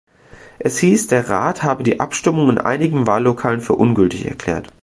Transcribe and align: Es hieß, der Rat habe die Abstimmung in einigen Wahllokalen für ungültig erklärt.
Es 0.57 0.79
hieß, 0.79 1.09
der 1.09 1.29
Rat 1.29 1.61
habe 1.61 1.83
die 1.83 1.99
Abstimmung 1.99 2.49
in 2.49 2.57
einigen 2.57 3.05
Wahllokalen 3.05 3.61
für 3.61 3.75
ungültig 3.75 4.25
erklärt. 4.25 4.73